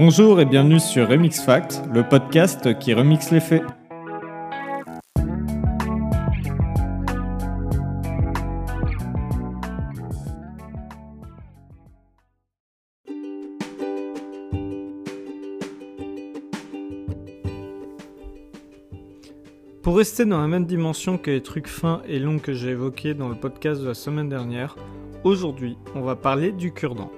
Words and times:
Bonjour 0.00 0.40
et 0.40 0.44
bienvenue 0.44 0.78
sur 0.78 1.08
Remix 1.08 1.40
Fact, 1.40 1.82
le 1.92 2.08
podcast 2.08 2.78
qui 2.78 2.94
remixe 2.94 3.32
les 3.32 3.40
faits. 3.40 3.64
Pour 19.82 19.96
rester 19.96 20.24
dans 20.24 20.40
la 20.40 20.46
même 20.46 20.64
dimension 20.64 21.18
que 21.18 21.32
les 21.32 21.42
trucs 21.42 21.66
fins 21.66 22.02
et 22.06 22.20
longs 22.20 22.38
que 22.38 22.52
j'ai 22.52 22.68
évoqués 22.68 23.14
dans 23.14 23.28
le 23.28 23.34
podcast 23.34 23.80
de 23.80 23.88
la 23.88 23.94
semaine 23.94 24.28
dernière, 24.28 24.76
aujourd'hui 25.24 25.76
on 25.96 26.02
va 26.02 26.14
parler 26.14 26.52
du 26.52 26.72
cure-dent. 26.72 27.10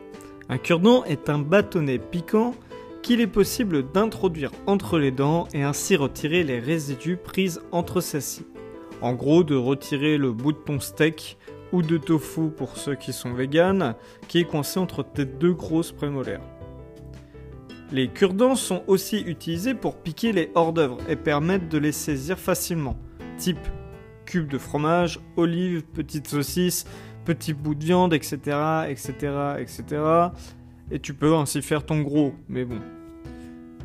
Un 0.49 0.57
cure-dent 0.57 1.05
est 1.05 1.29
un 1.29 1.41
bâtonnet 1.41 1.99
piquant 1.99 2.55
qu'il 3.03 3.21
est 3.21 3.27
possible 3.27 3.91
d'introduire 3.91 4.51
entre 4.67 4.99
les 4.99 5.11
dents 5.11 5.49
et 5.55 5.63
ainsi 5.63 5.97
retirer 5.97 6.45
les 6.45 6.59
résidus 6.59 7.17
pris 7.17 7.57
entre 7.73 8.01
celles-ci. 8.01 8.47
En 9.01 9.15
gros, 9.15 9.45
de 9.45 9.57
retirer 9.57 10.19
le 10.19 10.33
bout 10.33 10.53
de 10.53 10.59
ton 10.59 10.81
steak 10.81 11.39
ou 11.73 11.83
de 11.83 11.97
tofu 11.97 12.51
pour 12.51 12.77
ceux 12.77 12.95
qui 12.95 13.13
sont 13.13 13.33
véganes, 13.33 13.95
qui 14.29 14.41
est 14.41 14.45
coincé 14.45 14.79
entre 14.79 15.03
tes 15.03 15.25
deux 15.25 15.55
grosses 15.55 15.93
prémolaires. 15.93 16.43
Les 17.93 18.09
cure-dents 18.09 18.55
sont 18.55 18.85
aussi 18.87 19.21
utilisés 19.21 19.75
pour 19.75 19.97
piquer 19.97 20.33
les 20.33 20.51
hors-d'œuvre 20.55 20.99
et 21.09 21.17
permettent 21.17 21.69
de 21.69 21.79
les 21.79 21.93
saisir 21.93 22.39
facilement, 22.39 22.97
type 23.37 23.59
cube 24.27 24.49
de 24.49 24.59
fromage, 24.59 25.19
olives, 25.37 25.83
petites 25.83 26.29
saucisses, 26.29 26.85
petits 27.25 27.53
bouts 27.53 27.75
de 27.75 27.85
viande, 27.85 28.15
etc., 28.15 28.37
etc., 28.89 29.13
etc. 29.59 29.85
Et 30.91 30.99
tu 30.99 31.15
peux 31.15 31.35
ainsi 31.35 31.63
faire 31.63 31.85
ton 31.85 32.01
gros, 32.01 32.35
mais 32.49 32.65
bon. 32.65 32.81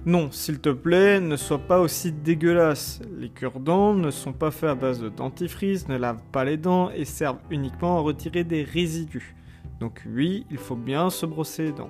Non, 0.06 0.30
s'il 0.31 0.59
te 0.59 0.70
plaît, 0.70 1.20
ne 1.20 1.36
sois 1.36 1.58
pas 1.58 1.80
aussi 1.80 2.12
dégueulasse. 2.12 3.02
Les 3.17 3.30
cure-dents 3.30 3.95
ne 3.95 4.12
sont 4.12 4.34
pas 4.34 4.52
faits 4.52 4.70
à 4.70 4.75
base 4.75 5.00
de 5.00 5.09
dentifrice, 5.09 5.88
ne 5.88 5.97
lavent 5.97 6.22
pas 6.31 6.45
les 6.45 6.58
dents 6.58 6.92
et 6.92 7.06
servent 7.06 7.39
uniquement 7.50 7.97
à 7.97 8.02
retirer 8.02 8.44
des 8.44 8.64
résidus. 8.64 9.36
Donc 9.80 10.03
oui, 10.08 10.45
il 10.52 10.58
faut 10.58 10.75
bien 10.75 11.09
se 11.09 11.25
brosser 11.25 11.64
les 11.64 11.72
dents. 11.72 11.89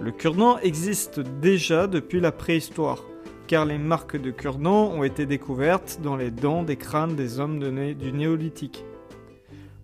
Le 0.00 0.12
cure-dent 0.12 0.58
existe 0.58 1.18
déjà 1.18 1.86
depuis 1.88 2.20
la 2.20 2.30
préhistoire, 2.30 3.02
car 3.48 3.64
les 3.64 3.78
marques 3.78 4.20
de 4.20 4.30
cure-dents 4.30 4.92
ont 4.92 5.02
été 5.02 5.26
découvertes 5.26 6.00
dans 6.02 6.16
les 6.16 6.30
dents 6.30 6.62
des 6.62 6.76
crânes 6.76 7.16
des 7.16 7.40
hommes 7.40 7.58
du 7.58 8.12
néolithique. 8.12 8.84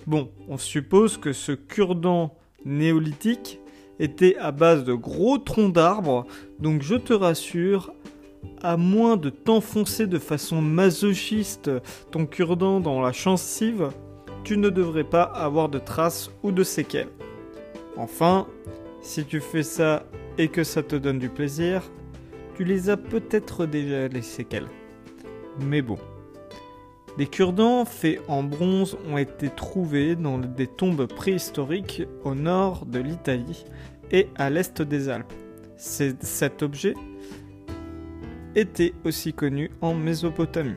Bon, 0.06 0.30
on 0.48 0.58
suppose 0.58 1.16
que 1.16 1.32
ce 1.32 1.52
cure-dent 1.52 2.36
néolithique 2.64 3.58
était 3.98 4.36
à 4.36 4.52
base 4.52 4.84
de 4.84 4.94
gros 4.94 5.38
troncs 5.38 5.72
d'arbres, 5.72 6.26
donc 6.58 6.82
je 6.82 6.94
te 6.94 7.12
rassure, 7.12 7.92
à 8.60 8.76
moins 8.76 9.16
de 9.16 9.30
t'enfoncer 9.30 10.06
de 10.06 10.18
façon 10.18 10.60
masochiste 10.60 11.70
ton 12.10 12.26
cure-dent 12.26 12.80
dans 12.80 13.00
la 13.00 13.12
chansive, 13.12 13.90
tu 14.44 14.56
ne 14.56 14.70
devrais 14.70 15.04
pas 15.04 15.22
avoir 15.22 15.68
de 15.68 15.78
traces 15.78 16.30
ou 16.42 16.52
de 16.52 16.64
séquelles. 16.64 17.10
Enfin, 17.96 18.46
si 19.00 19.24
tu 19.24 19.40
fais 19.40 19.62
ça 19.62 20.04
et 20.38 20.48
que 20.48 20.64
ça 20.64 20.82
te 20.82 20.96
donne 20.96 21.18
du 21.18 21.28
plaisir, 21.28 21.82
tu 22.56 22.64
les 22.64 22.90
as 22.90 22.96
peut-être 22.96 23.66
déjà 23.66 24.08
les 24.08 24.22
séquelles. 24.22 24.68
Mais 25.60 25.82
bon. 25.82 25.98
Des 27.18 27.26
cure-dents 27.26 27.84
faits 27.84 28.20
en 28.26 28.42
bronze 28.42 28.96
ont 29.10 29.18
été 29.18 29.50
trouvés 29.50 30.16
dans 30.16 30.38
des 30.38 30.66
tombes 30.66 31.06
préhistoriques 31.06 32.02
au 32.24 32.34
nord 32.34 32.86
de 32.86 33.00
l'Italie 33.00 33.66
et 34.10 34.28
à 34.36 34.48
l'est 34.48 34.80
des 34.80 35.10
Alpes. 35.10 35.32
Cet 35.76 36.62
objet 36.62 36.94
était 38.54 38.94
aussi 39.04 39.34
connu 39.34 39.70
en 39.82 39.94
Mésopotamie. 39.94 40.76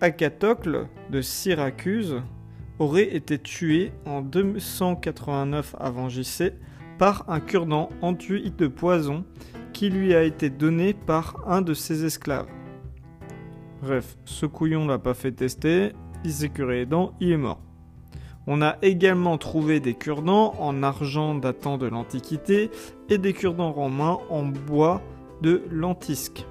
Acatocle 0.00 0.88
de 1.10 1.22
Syracuse 1.22 2.22
aurait 2.78 3.14
été 3.14 3.38
tué 3.38 3.92
en 4.04 4.20
289 4.20 5.74
avant 5.78 6.08
JC 6.08 6.52
par 6.98 7.24
un 7.28 7.40
cure-dent 7.40 7.88
enduit 8.02 8.52
de 8.56 8.66
poison 8.66 9.24
qui 9.72 9.88
lui 9.88 10.14
a 10.14 10.22
été 10.22 10.50
donné 10.50 10.92
par 10.92 11.36
un 11.46 11.62
de 11.62 11.72
ses 11.72 12.04
esclaves. 12.04 12.46
Bref, 13.80 14.16
ce 14.24 14.44
couillon 14.44 14.86
l'a 14.86 14.98
pas 14.98 15.14
fait 15.14 15.30
tester, 15.30 15.92
il 16.24 16.32
s'est 16.32 16.48
curé 16.48 16.80
les 16.80 16.86
dents, 16.86 17.12
il 17.20 17.30
est 17.30 17.36
mort. 17.36 17.60
On 18.48 18.60
a 18.60 18.76
également 18.82 19.38
trouvé 19.38 19.78
des 19.78 19.94
cure-dents 19.94 20.54
en 20.58 20.82
argent 20.82 21.34
datant 21.34 21.78
de 21.78 21.86
l'Antiquité 21.86 22.70
et 23.08 23.18
des 23.18 23.32
cure-dents 23.32 23.72
romains 23.72 24.18
en 24.30 24.42
bois 24.42 25.00
de 25.42 25.62
lentisque. 25.70 26.44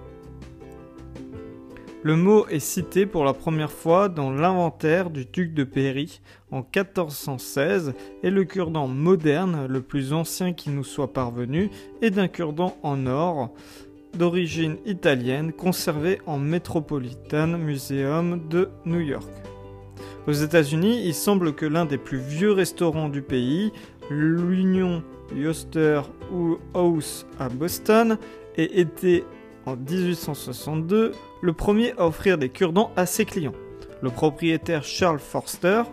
Le 2.03 2.15
mot 2.15 2.47
est 2.47 2.59
cité 2.59 3.05
pour 3.05 3.25
la 3.25 3.33
première 3.33 3.71
fois 3.71 4.07
dans 4.07 4.31
l'inventaire 4.31 5.09
du 5.09 5.25
duc 5.25 5.53
de 5.53 5.65
Berry 5.65 6.21
en 6.51 6.59
1416 6.59 7.93
et 8.23 8.29
le 8.29 8.45
cure-dent 8.45 8.87
moderne, 8.87 9.65
le 9.67 9.81
plus 9.81 10.13
ancien 10.13 10.53
qui 10.53 10.69
nous 10.69 10.85
soit 10.85 11.11
parvenu, 11.11 11.69
est 12.01 12.11
d'un 12.11 12.29
cure-dent 12.29 12.77
en 12.83 13.07
or 13.07 13.51
d'origine 14.17 14.77
italienne 14.85 15.53
conservé 15.53 16.19
en 16.25 16.37
Metropolitan 16.37 17.47
Museum 17.57 18.47
de 18.49 18.69
New 18.85 18.99
York. 18.99 19.29
Aux 20.27 20.33
États-Unis, 20.33 21.03
il 21.05 21.13
semble 21.13 21.53
que 21.53 21.65
l'un 21.65 21.85
des 21.85 21.97
plus 21.97 22.17
vieux 22.17 22.51
restaurants 22.51 23.09
du 23.09 23.21
pays, 23.21 23.71
l'Union 24.09 25.03
Yoster 25.35 26.01
House 26.73 27.25
à 27.39 27.49
Boston, 27.49 28.17
ait 28.57 28.79
été 28.79 29.23
en 29.65 29.75
1862 29.75 31.11
le 31.41 31.53
premier 31.53 31.93
à 31.97 32.07
offrir 32.07 32.37
des 32.37 32.49
cure-dents 32.49 32.91
à 32.95 33.05
ses 33.05 33.25
clients. 33.25 33.55
Le 34.01 34.09
propriétaire 34.09 34.83
Charles 34.83 35.19
Forster 35.19 35.83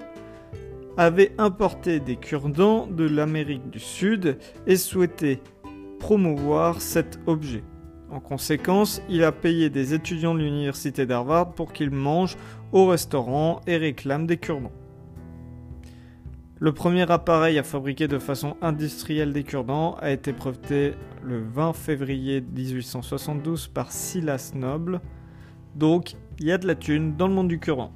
avait 0.97 1.33
importé 1.39 2.01
des 2.01 2.17
cure-dents 2.17 2.87
de 2.87 3.05
l'Amérique 3.05 3.71
du 3.71 3.81
Sud 3.81 4.39
et 4.67 4.77
souhaitait 4.77 5.41
promouvoir 5.99 6.81
cet 6.81 7.19
objet. 7.27 7.63
En 8.11 8.21
conséquence, 8.21 9.03
il 9.09 9.25
a 9.25 9.33
payé 9.33 9.71
des 9.71 9.95
étudiants 9.95 10.35
de 10.35 10.41
l'université 10.41 11.07
d'Harvard 11.07 11.53
pour 11.53 11.73
qu'ils 11.73 11.91
mangent 11.91 12.37
au 12.73 12.87
restaurant 12.87 13.61
et 13.67 13.77
réclament 13.77 14.27
des 14.27 14.37
cure-dents. 14.37 14.73
Le 16.61 16.73
premier 16.73 17.11
appareil 17.11 17.59
à 17.59 17.63
fabriquer 17.63 18.07
de 18.07 18.19
façon 18.19 18.57
industrielle 18.63 19.33
des 19.33 19.43
cure-dents 19.43 19.97
a 20.01 20.11
été 20.13 20.33
breveté 20.33 20.93
le 21.23 21.43
20 21.43 21.73
février 21.73 22.41
1872 22.41 23.69
par 23.69 23.91
Silas 23.91 24.53
Noble. 24.55 25.01
Donc, 25.75 26.15
il 26.39 26.47
y 26.47 26.53
a 26.53 26.59
de 26.59 26.67
la 26.67 26.75
thune 26.75 27.17
dans 27.17 27.27
le 27.27 27.35
monde 27.35 27.49
du 27.49 27.59
cure-dent. 27.59 27.93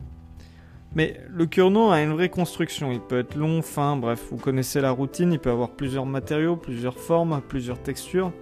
Mais 0.95 1.21
le 1.29 1.47
cure-dent 1.47 1.91
a 1.91 2.03
une 2.03 2.13
vraie 2.13 2.31
construction. 2.31 2.91
Il 2.91 3.01
peut 3.01 3.21
être 3.21 3.37
long, 3.37 3.63
fin, 3.63 3.97
bref, 3.97 4.27
vous 4.31 4.39
connaissez 4.39 4.81
la 4.81 4.91
routine. 4.91 5.33
Il 5.33 5.39
peut 5.39 5.51
avoir 5.51 5.71
plusieurs 5.71 6.07
matériaux, 6.07 6.57
plusieurs 6.57 6.99
formes, 6.99 7.41
plusieurs 7.47 7.81
textures 7.81 8.33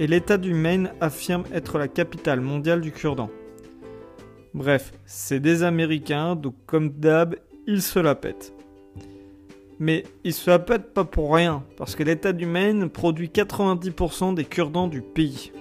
et 0.00 0.08
l'État 0.08 0.38
du 0.38 0.54
Maine 0.54 0.90
affirme 1.02 1.44
être 1.52 1.76
la 1.78 1.86
capitale 1.86 2.40
mondiale 2.40 2.80
du 2.80 2.90
cure-dent. 2.90 3.28
Bref, 4.54 4.94
c'est 5.04 5.40
des 5.40 5.62
Américains, 5.62 6.36
donc 6.36 6.54
comme 6.66 6.88
d'hab, 6.88 7.36
ils 7.66 7.82
se 7.82 7.98
la 7.98 8.14
pètent. 8.14 8.54
Mais 9.78 10.04
ils 10.24 10.32
se 10.32 10.48
la 10.50 10.58
pètent 10.58 10.94
pas 10.94 11.04
pour 11.04 11.34
rien, 11.34 11.64
parce 11.76 11.94
que 11.94 12.02
l'État 12.02 12.32
du 12.32 12.46
Maine 12.46 12.88
produit 12.88 13.28
90% 13.28 14.32
des 14.34 14.44
cure-dents 14.44 14.88
du 14.88 15.02
pays. 15.02 15.52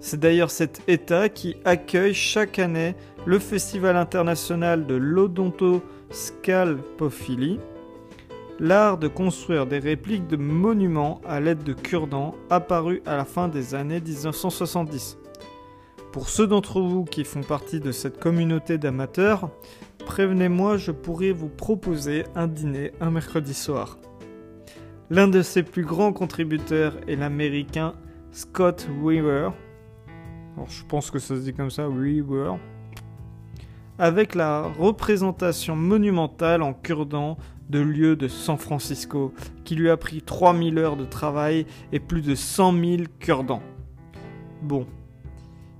C'est 0.00 0.20
d'ailleurs 0.20 0.52
cet 0.52 0.80
État 0.86 1.28
qui 1.28 1.56
accueille 1.64 2.14
chaque 2.14 2.60
année 2.60 2.94
le 3.26 3.40
Festival 3.40 3.96
international 3.96 4.86
de 4.86 4.94
l'odontoscalpophilie, 4.94 7.58
l'art 8.60 8.98
de 8.98 9.08
construire 9.08 9.66
des 9.66 9.78
répliques 9.78 10.26
de 10.26 10.36
monuments 10.36 11.20
à 11.26 11.40
l'aide 11.40 11.62
de 11.62 11.72
cure-dents 11.72 12.34
apparus 12.50 13.00
à 13.06 13.16
la 13.16 13.24
fin 13.24 13.48
des 13.48 13.74
années 13.74 14.00
1970. 14.00 15.18
Pour 16.12 16.28
ceux 16.28 16.46
d'entre 16.46 16.80
vous 16.80 17.04
qui 17.04 17.24
font 17.24 17.42
partie 17.42 17.80
de 17.80 17.92
cette 17.92 18.18
communauté 18.18 18.78
d'amateurs, 18.78 19.50
prévenez-moi, 20.06 20.76
je 20.76 20.90
pourrais 20.90 21.32
vous 21.32 21.48
proposer 21.48 22.24
un 22.34 22.48
dîner 22.48 22.92
un 23.00 23.10
mercredi 23.10 23.54
soir. 23.54 23.98
L'un 25.10 25.28
de 25.28 25.42
ses 25.42 25.62
plus 25.62 25.84
grands 25.84 26.12
contributeurs 26.12 26.96
est 27.06 27.16
l'américain 27.16 27.94
Scott 28.32 28.88
Weaver. 29.02 29.50
je 30.68 30.84
pense 30.84 31.10
que 31.10 31.18
ça 31.18 31.36
se 31.36 31.40
dit 31.40 31.54
comme 31.54 31.70
ça, 31.70 31.88
Weaver. 31.88 32.54
Avec 34.00 34.36
la 34.36 34.62
représentation 34.62 35.74
monumentale 35.74 36.62
en 36.62 36.72
cure-dents 36.72 37.36
de 37.68 37.80
lieu 37.80 38.14
de 38.14 38.28
San 38.28 38.56
Francisco, 38.56 39.34
qui 39.64 39.74
lui 39.74 39.90
a 39.90 39.96
pris 39.96 40.22
3000 40.22 40.78
heures 40.78 40.96
de 40.96 41.04
travail 41.04 41.66
et 41.92 41.98
plus 41.98 42.22
de 42.22 42.36
100 42.36 42.72
000 42.72 43.02
cure-dents. 43.18 43.62
Bon, 44.62 44.86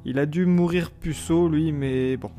il 0.04 0.18
a 0.18 0.26
dû 0.26 0.46
mourir 0.46 0.90
puceau, 0.90 1.48
lui, 1.48 1.70
mais 1.70 2.16
bon. 2.16 2.32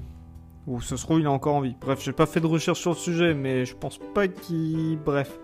Ou 0.69 0.79
ce 0.81 0.97
se 0.97 1.03
trouve, 1.03 1.19
il 1.19 1.25
a 1.25 1.31
encore 1.31 1.55
envie. 1.55 1.75
Bref, 1.81 1.99
j'ai 2.03 2.11
pas 2.11 2.27
fait 2.27 2.39
de 2.39 2.45
recherche 2.45 2.79
sur 2.79 2.91
le 2.91 2.95
sujet, 2.95 3.33
mais 3.33 3.65
je 3.65 3.75
pense 3.75 3.99
pas 4.13 4.27
qu'il. 4.27 4.99
Bref. 5.03 5.39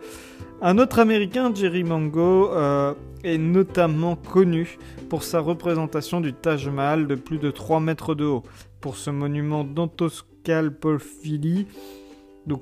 Un 0.61 0.77
autre 0.77 0.99
américain, 0.99 1.51
Jerry 1.53 1.83
Mango, 1.83 2.53
euh, 2.53 2.93
est 3.23 3.39
notamment 3.39 4.15
connu 4.15 4.77
pour 5.09 5.23
sa 5.23 5.39
représentation 5.39 6.21
du 6.21 6.31
Taj 6.31 6.69
Mahal 6.69 7.07
de 7.07 7.15
plus 7.15 7.39
de 7.39 7.49
3 7.49 7.79
mètres 7.79 8.13
de 8.13 8.25
haut. 8.25 8.43
Pour 8.81 8.97
ce 8.97 9.09
monument 9.09 9.63
dentoscalpophilie. 9.63 11.65
Donc, 12.45 12.61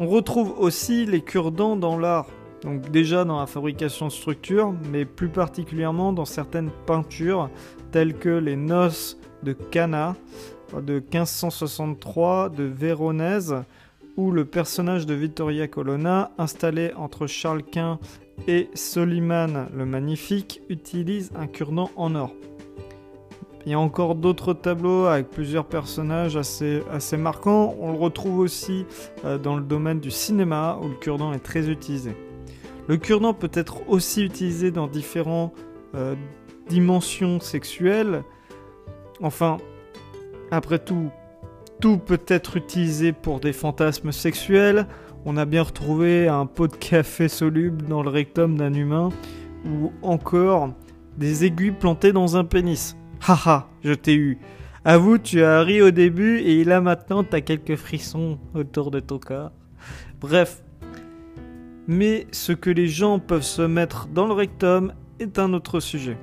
On 0.00 0.08
retrouve 0.08 0.52
aussi 0.58 1.06
les 1.06 1.20
cure-dents 1.20 1.76
dans 1.76 1.96
l'art. 1.96 2.26
Donc 2.62 2.90
déjà 2.90 3.24
dans 3.24 3.38
la 3.38 3.46
fabrication 3.46 4.06
de 4.06 4.12
structures, 4.12 4.74
mais 4.90 5.04
plus 5.04 5.28
particulièrement 5.28 6.12
dans 6.12 6.24
certaines 6.24 6.70
peintures 6.86 7.50
telles 7.92 8.14
que 8.14 8.30
les 8.30 8.56
Noces 8.56 9.18
de 9.42 9.52
Cana 9.52 10.16
de 10.74 10.94
1563 10.94 12.48
de 12.48 12.64
Véronèse 12.64 13.56
où 14.16 14.30
le 14.30 14.44
personnage 14.44 15.06
de 15.06 15.14
Vittoria 15.14 15.68
Colonna, 15.68 16.32
installé 16.38 16.92
entre 16.96 17.26
Charles 17.26 17.62
Quint 17.62 17.98
et 18.48 18.70
Soliman 18.74 19.68
le 19.74 19.84
Magnifique, 19.84 20.62
utilise 20.68 21.30
un 21.36 21.46
cure-dent 21.46 21.90
en 21.96 22.14
or. 22.14 22.32
Il 23.66 23.72
y 23.72 23.74
a 23.74 23.80
encore 23.80 24.14
d'autres 24.14 24.54
tableaux 24.54 25.06
avec 25.06 25.28
plusieurs 25.28 25.66
personnages 25.66 26.36
assez, 26.36 26.82
assez 26.92 27.16
marquants. 27.16 27.74
On 27.80 27.90
le 27.90 27.98
retrouve 27.98 28.38
aussi 28.38 28.86
euh, 29.24 29.38
dans 29.38 29.56
le 29.56 29.62
domaine 29.62 29.98
du 29.98 30.12
cinéma 30.12 30.78
où 30.80 30.86
le 30.88 30.94
cure-dent 30.94 31.32
est 31.32 31.40
très 31.40 31.68
utilisé. 31.68 32.16
Le 32.88 32.96
cure-dent 32.96 33.34
peut 33.34 33.50
être 33.52 33.88
aussi 33.88 34.24
utilisé 34.24 34.70
dans 34.70 34.86
différentes 34.86 35.52
euh, 35.94 36.14
dimensions 36.68 37.40
sexuelles. 37.40 38.22
Enfin, 39.20 39.56
après 40.50 40.78
tout, 40.78 41.10
tout 41.80 41.98
peut 41.98 42.22
être 42.28 42.56
utilisé 42.56 43.12
pour 43.12 43.40
des 43.40 43.52
fantasmes 43.52 44.12
sexuels. 44.12 44.86
On 45.24 45.36
a 45.36 45.44
bien 45.44 45.62
retrouvé 45.62 46.28
un 46.28 46.46
pot 46.46 46.68
de 46.68 46.76
café 46.76 47.28
soluble 47.28 47.86
dans 47.86 48.02
le 48.02 48.10
rectum 48.10 48.56
d'un 48.56 48.74
humain 48.74 49.08
ou 49.64 49.92
encore 50.02 50.70
des 51.16 51.44
aiguilles 51.44 51.72
plantées 51.72 52.12
dans 52.12 52.36
un 52.36 52.44
pénis. 52.44 52.96
Haha, 53.26 53.68
je 53.82 53.92
t'ai 53.92 54.14
eu. 54.14 54.38
Avoue, 54.84 55.18
tu 55.18 55.42
as 55.42 55.62
ri 55.62 55.82
au 55.82 55.90
début 55.90 56.38
et 56.38 56.62
là 56.62 56.80
maintenant 56.80 57.24
t'as 57.24 57.40
quelques 57.40 57.74
frissons 57.74 58.38
autour 58.54 58.92
de 58.92 59.00
ton 59.00 59.18
corps. 59.18 59.50
Bref, 60.20 60.62
mais 61.88 62.26
ce 62.32 62.52
que 62.52 62.70
les 62.70 62.88
gens 62.88 63.18
peuvent 63.18 63.42
se 63.42 63.62
mettre 63.62 64.08
dans 64.08 64.26
le 64.26 64.32
rectum 64.32 64.92
est 65.18 65.38
un 65.38 65.52
autre 65.52 65.80
sujet. 65.80 66.18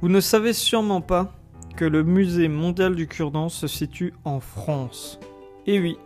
Vous 0.00 0.08
ne 0.08 0.20
savez 0.20 0.52
sûrement 0.52 1.00
pas 1.00 1.34
que 1.76 1.84
le 1.84 2.02
musée 2.02 2.48
mondial 2.48 2.94
du 2.94 3.06
cure-dent 3.06 3.48
se 3.48 3.66
situe 3.66 4.14
en 4.24 4.40
France. 4.40 5.20
Et 5.66 5.78
oui, 5.78 5.98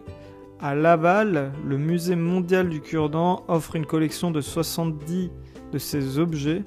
à 0.60 0.74
Laval, 0.74 1.52
le 1.64 1.78
musée 1.78 2.16
mondial 2.16 2.68
du 2.68 2.80
cure-dent 2.80 3.44
offre 3.48 3.76
une 3.76 3.86
collection 3.86 4.30
de 4.30 4.40
70 4.40 5.30
de 5.72 5.78
ces 5.78 6.18
objets. 6.18 6.64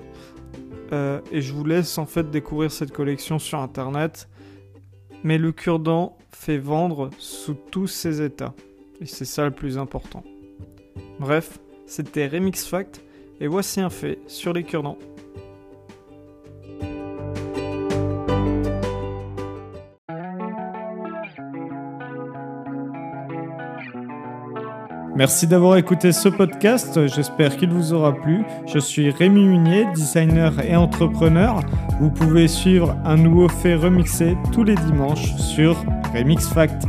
Euh, 0.93 1.19
et 1.31 1.41
je 1.41 1.53
vous 1.53 1.65
laisse 1.65 1.97
en 1.97 2.05
fait 2.05 2.29
découvrir 2.29 2.71
cette 2.71 2.91
collection 2.91 3.39
sur 3.39 3.59
internet. 3.59 4.29
Mais 5.23 5.37
le 5.37 5.51
cure-dent 5.51 6.17
fait 6.31 6.57
vendre 6.57 7.09
sous 7.17 7.55
tous 7.55 7.87
ses 7.87 8.21
états. 8.21 8.53
Et 9.01 9.05
c'est 9.05 9.25
ça 9.25 9.45
le 9.45 9.51
plus 9.51 9.77
important. 9.77 10.23
Bref, 11.19 11.59
c'était 11.85 12.27
Remix 12.27 12.65
Fact, 12.65 13.01
et 13.39 13.47
voici 13.47 13.81
un 13.81 13.89
fait 13.89 14.19
sur 14.27 14.53
les 14.53 14.63
cure-dents. 14.63 14.97
Merci 25.15 25.47
d'avoir 25.47 25.77
écouté 25.77 26.11
ce 26.11 26.29
podcast, 26.29 27.07
j'espère 27.07 27.57
qu'il 27.57 27.71
vous 27.71 27.91
aura 27.91 28.13
plu. 28.13 28.43
Je 28.67 28.77
suis 28.77 29.09
Rémi 29.09 29.45
Munier, 29.45 29.87
designer 29.95 30.53
et 30.63 30.75
entrepreneur. 30.75 31.61
Vous 31.99 32.11
pouvez 32.11 32.47
suivre 32.47 32.95
un 33.03 33.15
nouveau 33.15 33.49
fait 33.49 33.73
remixé 33.73 34.37
tous 34.51 34.63
les 34.63 34.75
dimanches 34.75 35.35
sur 35.37 35.75
Remix 36.13 36.47
Fact. 36.47 36.85